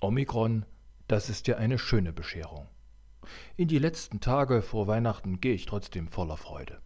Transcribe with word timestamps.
Omikron, 0.00 0.64
das 1.08 1.28
ist 1.30 1.48
ja 1.48 1.56
eine 1.56 1.80
schöne 1.80 2.12
Bescherung. 2.12 2.68
In 3.56 3.66
die 3.66 3.78
letzten 3.78 4.20
Tage 4.20 4.62
vor 4.62 4.86
Weihnachten 4.86 5.40
gehe 5.40 5.54
ich 5.54 5.66
trotzdem 5.66 6.06
voller 6.06 6.36
Freude. 6.36 6.80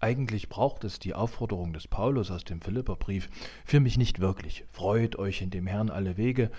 Eigentlich 0.00 0.48
braucht 0.48 0.82
es 0.82 0.98
die 0.98 1.14
Aufforderung 1.14 1.72
des 1.72 1.86
Paulus 1.86 2.32
aus 2.32 2.42
dem 2.42 2.60
Philipperbrief 2.60 3.28
für 3.64 3.78
mich 3.78 3.96
nicht 3.98 4.18
wirklich. 4.18 4.64
Freut 4.72 5.14
euch 5.16 5.42
in 5.42 5.50
dem 5.50 5.68
Herrn 5.68 5.90
alle 5.90 6.16
Wege. 6.16 6.50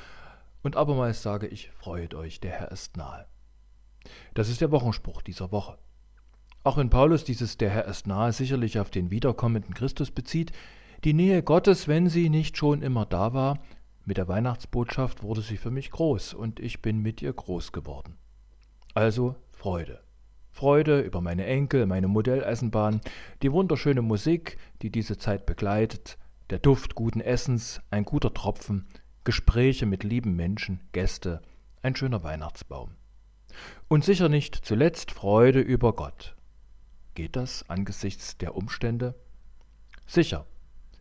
Und 0.64 0.78
abermals 0.78 1.22
sage 1.22 1.48
ich, 1.48 1.72
freut 1.72 2.14
euch, 2.14 2.40
der 2.40 2.52
Herr 2.52 2.72
ist 2.72 2.96
nahe. 2.96 3.26
Das 4.34 4.48
ist 4.48 4.62
der 4.62 4.72
Wochenspruch 4.72 5.22
dieser 5.22 5.52
Woche. 5.52 5.78
Auch 6.64 6.78
wenn 6.78 6.90
Paulus 6.90 7.24
dieses 7.24 7.58
Der 7.58 7.70
Herr 7.70 7.86
ist 7.86 8.08
nahe 8.08 8.32
sicherlich 8.32 8.80
auf 8.80 8.90
den 8.90 9.12
wiederkommenden 9.12 9.74
Christus 9.74 10.12
bezieht, 10.12 10.52
die 11.04 11.14
Nähe 11.14 11.44
Gottes, 11.44 11.88
wenn 11.88 12.10
sie 12.10 12.30
nicht 12.30 12.58
schon 12.58 12.82
immer 12.82 13.06
da 13.06 13.34
war, 13.34 13.60
mit 14.06 14.18
der 14.18 14.30
Weihnachtsbotschaft 14.30 15.22
wurde 15.22 15.42
sie 15.42 15.58
für 15.58 15.70
mich 15.70 15.92
groß 15.92 16.34
und 16.34 16.62
ich 16.62 16.82
bin 16.82 17.02
mit 17.02 17.22
ihr 17.22 17.34
groß 17.34 17.74
geworden. 17.74 18.18
Also 18.94 19.36
Freude. 19.52 20.00
Freude 20.50 21.02
über 21.02 21.20
meine 21.20 21.46
Enkel, 21.46 21.86
meine 21.86 22.08
Modelleisenbahn, 22.08 23.02
die 23.42 23.52
wunderschöne 23.52 24.02
Musik, 24.02 24.58
die 24.82 24.90
diese 24.90 25.18
Zeit 25.18 25.46
begleitet, 25.46 26.18
der 26.50 26.60
Duft 26.60 26.96
guten 26.96 27.20
Essens, 27.20 27.82
ein 27.92 28.06
guter 28.06 28.34
Tropfen, 28.34 28.88
Gespräche 29.26 29.86
mit 29.86 30.06
lieben 30.06 30.38
Menschen, 30.38 30.80
Gäste, 30.94 31.42
ein 31.82 31.96
schöner 31.96 32.24
Weihnachtsbaum. 32.24 32.92
Und 33.90 34.06
sicher 34.06 34.30
nicht 34.30 34.56
zuletzt 34.56 35.12
Freude 35.12 35.60
über 35.60 35.92
Gott, 35.94 36.37
Geht 37.18 37.36
das 37.36 37.68
angesichts 37.68 38.38
der 38.38 38.56
Umstände? 38.56 39.16
Sicher. 40.06 40.46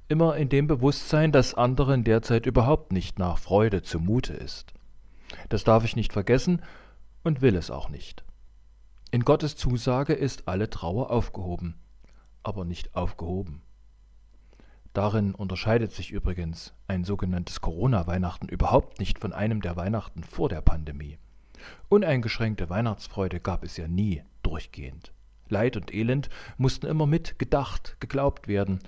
Immer 0.09 0.39
in 0.39 0.49
dem 0.49 0.67
Bewusstsein, 0.67 1.31
dass 1.31 1.53
anderen 1.53 2.05
derzeit 2.05 2.47
überhaupt 2.47 2.91
nicht 2.91 3.19
nach 3.19 3.37
Freude 3.37 3.83
zumute 3.83 4.33
ist. 4.33 4.73
Das 5.51 5.63
darf 5.63 5.85
ich 5.85 5.95
nicht 5.95 6.15
vergessen 6.15 6.63
und 7.23 7.43
will 7.43 7.55
es 7.55 7.71
auch 7.71 7.91
nicht. 7.91 8.25
In 9.11 9.27
Gottes 9.27 9.57
Zusage 9.57 10.15
ist 10.15 10.49
alle 10.49 10.71
Trauer 10.71 11.11
aufgehoben, 11.11 11.75
aber 12.43 12.65
nicht 12.65 12.97
aufgehoben. 12.97 13.61
Darin 14.95 15.35
unterscheidet 15.35 15.93
sich 15.93 16.13
übrigens 16.13 16.73
ein 16.89 17.05
sogenanntes 17.05 17.61
Corona-Weihnachten 17.61 18.49
überhaupt 18.49 19.01
nicht 19.01 19.19
von 19.19 19.35
einem 19.35 19.61
der 19.61 19.77
Weihnachten 19.77 20.25
vor 20.25 20.49
der 20.49 20.63
Pandemie. 20.63 21.19
Uneingeschränkte 21.91 22.71
Weihnachtsfreude 22.71 23.39
gab 23.39 23.65
es 23.65 23.77
ja 23.77 23.87
nie 23.87 24.23
durchgehend. 24.43 25.13
Leid 25.49 25.77
und 25.77 25.93
Elend 25.93 26.29
mussten 26.57 26.87
immer 26.87 27.07
mit 27.07 27.39
gedacht, 27.39 27.97
geglaubt 28.01 28.49
werden, 28.49 28.81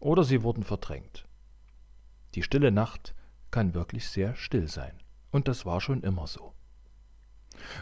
oder 0.00 0.24
sie 0.24 0.42
wurden 0.42 0.64
verdrängt. 0.64 1.26
Die 2.34 2.42
stille 2.42 2.72
Nacht 2.72 3.14
kann 3.50 3.74
wirklich 3.74 4.08
sehr 4.08 4.34
still 4.36 4.68
sein, 4.68 4.94
und 5.30 5.48
das 5.48 5.66
war 5.66 5.80
schon 5.80 6.02
immer 6.02 6.26
so. 6.26 6.52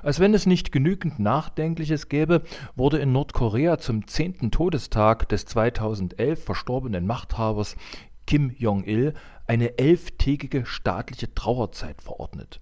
Als 0.03 0.20
wenn 0.20 0.34
es 0.34 0.47
nicht 0.47 0.73
genügend 0.73 1.19
Nachdenkliches 1.19 2.08
gäbe, 2.08 2.42
wurde 2.75 2.98
in 2.98 3.12
Nordkorea 3.12 3.78
zum 3.78 4.06
zehnten 4.06 4.51
Todestag 4.51 5.28
des 5.28 5.47
2011 5.47 6.45
verstorbenen 6.45 7.06
Machthabers 7.06 7.77
Kim 8.27 8.51
Jong-il 8.51 9.14
eine 9.47 9.78
elftägige 9.78 10.67
staatliche 10.67 11.34
Trauerzeit 11.34 12.03
verordnet. 12.03 12.61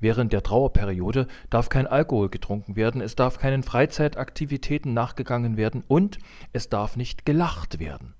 Während 0.00 0.32
der 0.32 0.42
Trauerperiode 0.42 1.28
darf 1.50 1.68
kein 1.68 1.86
Alkohol 1.86 2.30
getrunken 2.30 2.74
werden, 2.74 3.02
es 3.02 3.16
darf 3.16 3.38
keinen 3.38 3.62
Freizeitaktivitäten 3.62 4.94
nachgegangen 4.94 5.58
werden 5.58 5.84
und 5.86 6.18
es 6.54 6.70
darf 6.70 6.96
nicht 6.96 7.26
gelacht 7.26 7.78
werden. 7.78 8.14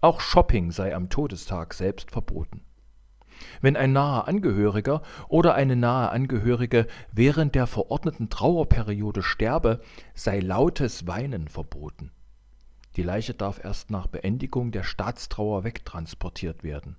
Auch 0.00 0.20
Shopping 0.20 0.70
sei 0.70 0.94
am 0.94 1.10
Todestag 1.10 1.74
selbst 1.74 2.10
verboten. 2.10 2.62
Wenn 3.60 3.76
ein 3.76 3.92
naher 3.92 4.26
Angehöriger 4.28 5.02
oder 5.28 5.54
eine 5.54 5.76
nahe 5.76 6.08
Angehörige 6.08 6.86
während 7.12 7.54
der 7.54 7.66
verordneten 7.66 8.30
Trauerperiode 8.30 9.22
sterbe, 9.22 9.80
sei 10.14 10.40
lautes 10.40 11.06
Weinen 11.06 11.48
verboten. 11.48 12.12
Die 12.96 13.02
Leiche 13.02 13.34
darf 13.34 13.62
erst 13.62 13.90
nach 13.90 14.06
Beendigung 14.06 14.72
der 14.72 14.84
Staatstrauer 14.84 15.64
wegtransportiert 15.64 16.64
werden 16.64 16.96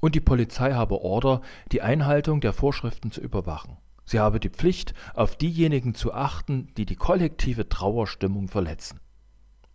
und 0.00 0.14
die 0.14 0.20
Polizei 0.20 0.72
habe 0.72 1.00
Order, 1.02 1.40
die 1.72 1.82
Einhaltung 1.82 2.40
der 2.40 2.52
Vorschriften 2.52 3.10
zu 3.10 3.20
überwachen. 3.20 3.76
Sie 4.04 4.20
habe 4.20 4.40
die 4.40 4.48
Pflicht, 4.48 4.94
auf 5.14 5.36
diejenigen 5.36 5.94
zu 5.94 6.14
achten, 6.14 6.72
die 6.76 6.86
die 6.86 6.96
kollektive 6.96 7.68
Trauerstimmung 7.68 8.48
verletzen. 8.48 9.00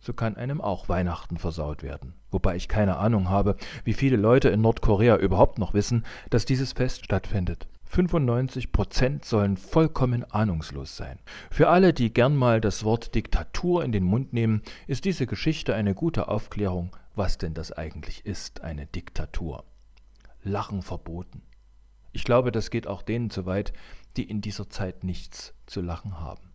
So 0.00 0.12
kann 0.12 0.36
einem 0.36 0.60
auch 0.60 0.88
Weihnachten 0.88 1.38
versaut 1.38 1.82
werden. 1.82 2.14
Wobei 2.30 2.56
ich 2.56 2.68
keine 2.68 2.98
Ahnung 2.98 3.30
habe, 3.30 3.56
wie 3.84 3.94
viele 3.94 4.16
Leute 4.16 4.48
in 4.48 4.60
Nordkorea 4.60 5.16
überhaupt 5.16 5.58
noch 5.58 5.72
wissen, 5.72 6.04
dass 6.30 6.44
dieses 6.44 6.72
Fest 6.72 7.04
stattfindet. 7.04 7.68
95 7.84 8.72
Prozent 8.72 9.24
sollen 9.24 9.56
vollkommen 9.56 10.24
ahnungslos 10.24 10.96
sein. 10.96 11.20
Für 11.50 11.68
alle, 11.68 11.92
die 11.92 12.12
gern 12.12 12.34
mal 12.34 12.60
das 12.60 12.82
Wort 12.82 13.14
Diktatur 13.14 13.84
in 13.84 13.92
den 13.92 14.04
Mund 14.04 14.32
nehmen, 14.32 14.62
ist 14.88 15.04
diese 15.04 15.26
Geschichte 15.26 15.74
eine 15.76 15.94
gute 15.94 16.26
Aufklärung, 16.26 16.90
was 17.14 17.38
denn 17.38 17.54
das 17.54 17.70
eigentlich 17.70 18.26
ist, 18.26 18.62
eine 18.62 18.86
Diktatur. 18.86 19.64
Lachen 20.44 20.82
verboten. 20.82 21.42
Ich 22.12 22.24
glaube, 22.24 22.52
das 22.52 22.70
geht 22.70 22.86
auch 22.86 23.02
denen 23.02 23.30
zu 23.30 23.44
weit, 23.44 23.72
die 24.16 24.22
in 24.22 24.40
dieser 24.40 24.70
Zeit 24.70 25.02
nichts 25.02 25.54
zu 25.66 25.80
lachen 25.80 26.20
haben. 26.20 26.52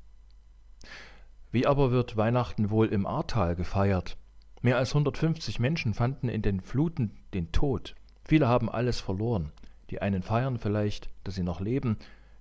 Wie 1.51 1.67
aber 1.67 1.91
wird 1.91 2.15
Weihnachten 2.15 2.69
wohl 2.69 2.87
im 2.87 3.05
Ahrtal 3.05 3.55
gefeiert? 3.55 4.17
Mehr 4.61 4.77
als 4.77 4.91
150 4.91 5.59
Menschen 5.59 5.93
fanden 5.93 6.29
in 6.29 6.41
den 6.41 6.61
Fluten 6.61 7.17
den 7.33 7.51
Tod. 7.51 7.95
Viele 8.23 8.47
haben 8.47 8.69
alles 8.69 9.01
verloren. 9.01 9.51
Die 9.89 10.01
einen 10.01 10.21
feiern 10.21 10.59
vielleicht, 10.59 11.09
dass 11.23 11.35
sie 11.35 11.43
noch 11.43 11.59
leben, 11.59 11.97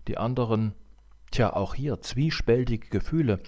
die 0.06 0.18
anderen, 0.18 0.74
tja, 1.30 1.52
auch 1.54 1.74
hier 1.74 2.00
zwiespältige 2.02 2.88
Gefühle, 2.88 3.40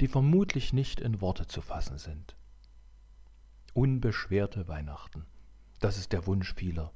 die 0.00 0.08
vermutlich 0.08 0.72
nicht 0.72 1.00
in 1.00 1.20
Worte 1.20 1.46
zu 1.46 1.60
fassen 1.60 1.98
sind. 1.98 2.36
Unbeschwerte 3.74 4.68
Weihnachten, 4.68 5.26
das 5.80 5.98
ist 5.98 6.12
der 6.12 6.26
Wunsch 6.26 6.54
vieler. 6.54 6.92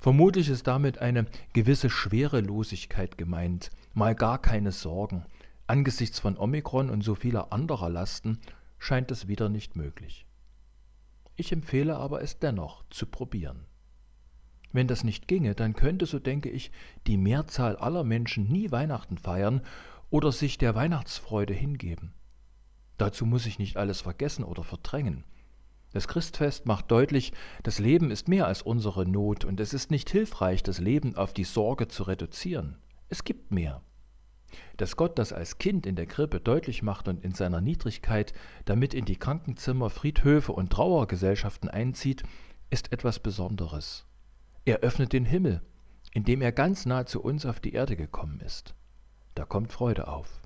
Vermutlich 0.00 0.48
ist 0.48 0.66
damit 0.66 0.98
eine 0.98 1.26
gewisse 1.52 1.90
Schwerelosigkeit 1.90 3.18
gemeint, 3.18 3.70
mal 3.94 4.14
gar 4.14 4.40
keine 4.40 4.72
Sorgen. 4.72 5.24
Angesichts 5.66 6.18
von 6.18 6.36
Omikron 6.36 6.90
und 6.90 7.02
so 7.02 7.14
vieler 7.14 7.52
anderer 7.52 7.88
Lasten 7.88 8.40
scheint 8.78 9.10
es 9.10 9.28
wieder 9.28 9.48
nicht 9.48 9.76
möglich. 9.76 10.26
Ich 11.36 11.52
empfehle 11.52 11.96
aber 11.96 12.22
es 12.22 12.38
dennoch 12.38 12.84
zu 12.90 13.06
probieren. 13.06 13.66
Wenn 14.72 14.88
das 14.88 15.04
nicht 15.04 15.26
ginge, 15.26 15.54
dann 15.54 15.74
könnte, 15.74 16.06
so 16.06 16.18
denke 16.18 16.48
ich, 16.48 16.70
die 17.06 17.16
Mehrzahl 17.16 17.76
aller 17.76 18.04
Menschen 18.04 18.48
nie 18.48 18.70
Weihnachten 18.70 19.18
feiern 19.18 19.62
oder 20.10 20.32
sich 20.32 20.58
der 20.58 20.74
Weihnachtsfreude 20.74 21.54
hingeben. 21.54 22.12
Dazu 22.98 23.26
muss 23.26 23.46
ich 23.46 23.58
nicht 23.58 23.76
alles 23.76 24.02
vergessen 24.02 24.44
oder 24.44 24.62
verdrängen. 24.62 25.24
Das 25.92 26.06
Christfest 26.06 26.66
macht 26.66 26.90
deutlich, 26.90 27.32
das 27.62 27.78
Leben 27.78 28.10
ist 28.10 28.28
mehr 28.28 28.46
als 28.46 28.62
unsere 28.62 29.06
Not 29.06 29.44
und 29.44 29.58
es 29.58 29.74
ist 29.74 29.90
nicht 29.90 30.10
hilfreich, 30.10 30.62
das 30.62 30.78
Leben 30.78 31.16
auf 31.16 31.32
die 31.32 31.44
Sorge 31.44 31.88
zu 31.88 32.04
reduzieren. 32.04 32.76
Es 33.08 33.24
gibt 33.24 33.50
mehr. 33.50 33.82
Dass 34.76 34.96
Gott 34.96 35.18
das 35.18 35.32
als 35.32 35.58
Kind 35.58 35.86
in 35.86 35.96
der 35.96 36.06
Krippe 36.06 36.40
deutlich 36.40 36.82
macht 36.82 37.08
und 37.08 37.24
in 37.24 37.34
seiner 37.34 37.60
Niedrigkeit 37.60 38.32
damit 38.64 38.94
in 38.94 39.04
die 39.04 39.16
Krankenzimmer, 39.16 39.90
Friedhöfe 39.90 40.52
und 40.52 40.70
Trauergesellschaften 40.70 41.68
einzieht, 41.68 42.22
ist 42.70 42.92
etwas 42.92 43.18
Besonderes. 43.18 44.06
Er 44.64 44.78
öffnet 44.78 45.12
den 45.12 45.24
Himmel, 45.24 45.60
indem 46.12 46.40
er 46.40 46.52
ganz 46.52 46.86
nah 46.86 47.06
zu 47.06 47.20
uns 47.22 47.46
auf 47.46 47.60
die 47.60 47.72
Erde 47.72 47.96
gekommen 47.96 48.40
ist. 48.40 48.74
Da 49.34 49.44
kommt 49.44 49.72
Freude 49.72 50.08
auf. 50.08 50.39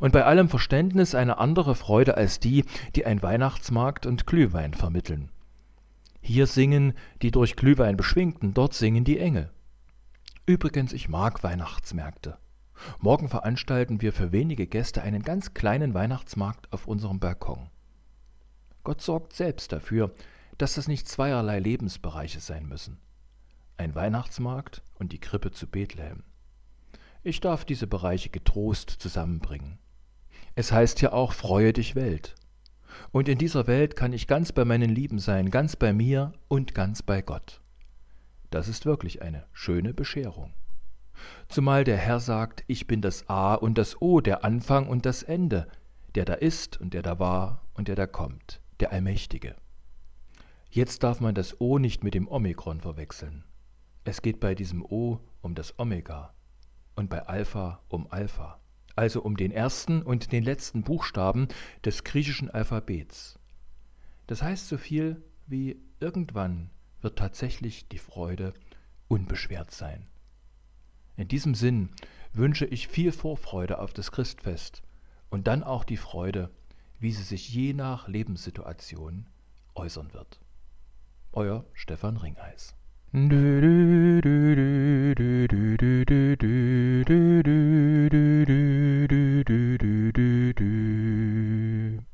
Und 0.00 0.12
bei 0.12 0.24
allem 0.24 0.48
Verständnis 0.48 1.14
eine 1.14 1.38
andere 1.38 1.74
Freude 1.74 2.16
als 2.16 2.40
die, 2.40 2.64
die 2.94 3.06
ein 3.06 3.22
Weihnachtsmarkt 3.22 4.06
und 4.06 4.26
Glühwein 4.26 4.74
vermitteln. 4.74 5.30
Hier 6.20 6.46
singen 6.46 6.94
die 7.20 7.30
durch 7.30 7.56
Glühwein 7.56 7.96
beschwingten, 7.96 8.54
dort 8.54 8.74
singen 8.74 9.04
die 9.04 9.18
Engel. 9.18 9.50
Übrigens, 10.46 10.92
ich 10.92 11.08
mag 11.08 11.42
Weihnachtsmärkte. 11.42 12.38
Morgen 12.98 13.28
veranstalten 13.28 14.00
wir 14.00 14.12
für 14.12 14.32
wenige 14.32 14.66
Gäste 14.66 15.02
einen 15.02 15.22
ganz 15.22 15.54
kleinen 15.54 15.94
Weihnachtsmarkt 15.94 16.72
auf 16.72 16.86
unserem 16.86 17.20
Balkon. 17.20 17.70
Gott 18.84 19.00
sorgt 19.00 19.34
selbst 19.34 19.72
dafür, 19.72 20.12
dass 20.58 20.74
das 20.74 20.88
nicht 20.88 21.08
zweierlei 21.08 21.60
Lebensbereiche 21.60 22.40
sein 22.40 22.66
müssen. 22.66 22.98
Ein 23.76 23.94
Weihnachtsmarkt 23.94 24.82
und 24.98 25.12
die 25.12 25.20
Krippe 25.20 25.52
zu 25.52 25.66
Bethlehem. 25.66 26.24
Ich 27.24 27.38
darf 27.38 27.64
diese 27.64 27.86
Bereiche 27.86 28.30
getrost 28.30 28.90
zusammenbringen. 28.90 29.78
Es 30.56 30.72
heißt 30.72 31.00
ja 31.02 31.12
auch, 31.12 31.32
freue 31.32 31.72
dich 31.72 31.94
Welt. 31.94 32.34
Und 33.12 33.28
in 33.28 33.38
dieser 33.38 33.68
Welt 33.68 33.94
kann 33.94 34.12
ich 34.12 34.26
ganz 34.26 34.50
bei 34.50 34.64
meinen 34.64 34.90
Lieben 34.90 35.20
sein, 35.20 35.50
ganz 35.52 35.76
bei 35.76 35.92
mir 35.92 36.32
und 36.48 36.74
ganz 36.74 37.00
bei 37.00 37.22
Gott. 37.22 37.60
Das 38.50 38.66
ist 38.66 38.86
wirklich 38.86 39.22
eine 39.22 39.46
schöne 39.52 39.94
Bescherung. 39.94 40.52
Zumal 41.46 41.84
der 41.84 41.96
Herr 41.96 42.18
sagt, 42.18 42.64
ich 42.66 42.88
bin 42.88 43.00
das 43.00 43.28
A 43.28 43.54
und 43.54 43.78
das 43.78 44.02
O, 44.02 44.20
der 44.20 44.44
Anfang 44.44 44.88
und 44.88 45.06
das 45.06 45.22
Ende, 45.22 45.68
der 46.16 46.24
da 46.24 46.34
ist 46.34 46.80
und 46.80 46.92
der 46.92 47.02
da 47.02 47.20
war 47.20 47.62
und 47.74 47.86
der 47.86 47.94
da 47.94 48.08
kommt, 48.08 48.60
der 48.80 48.90
Allmächtige. 48.90 49.54
Jetzt 50.70 51.04
darf 51.04 51.20
man 51.20 51.36
das 51.36 51.60
O 51.60 51.78
nicht 51.78 52.02
mit 52.02 52.14
dem 52.14 52.26
Omikron 52.26 52.80
verwechseln. 52.80 53.44
Es 54.02 54.22
geht 54.22 54.40
bei 54.40 54.56
diesem 54.56 54.84
O 54.84 55.20
um 55.40 55.54
das 55.54 55.78
Omega 55.78 56.34
und 56.94 57.08
bei 57.08 57.26
Alpha 57.26 57.80
um 57.88 58.06
Alpha, 58.10 58.60
also 58.96 59.22
um 59.22 59.36
den 59.36 59.50
ersten 59.50 60.02
und 60.02 60.32
den 60.32 60.44
letzten 60.44 60.82
Buchstaben 60.82 61.48
des 61.84 62.04
griechischen 62.04 62.50
Alphabets. 62.50 63.38
Das 64.26 64.42
heißt 64.42 64.68
so 64.68 64.78
viel 64.78 65.22
wie 65.46 65.80
irgendwann 66.00 66.70
wird 67.00 67.18
tatsächlich 67.18 67.88
die 67.88 67.98
Freude 67.98 68.54
unbeschwert 69.08 69.70
sein. 69.70 70.06
In 71.16 71.28
diesem 71.28 71.54
Sinn 71.54 71.90
wünsche 72.32 72.64
ich 72.64 72.88
viel 72.88 73.12
Vorfreude 73.12 73.78
auf 73.78 73.92
das 73.92 74.10
Christfest 74.12 74.82
und 75.28 75.46
dann 75.46 75.62
auch 75.62 75.84
die 75.84 75.98
Freude, 75.98 76.50
wie 76.98 77.12
sie 77.12 77.22
sich 77.22 77.52
je 77.52 77.74
nach 77.74 78.08
Lebenssituation 78.08 79.26
äußern 79.74 80.12
wird. 80.14 80.40
Euer 81.32 81.66
Stefan 81.74 82.16
Ringeis. 82.16 82.74
do 87.04 87.42
do 87.42 87.42
do 87.42 87.51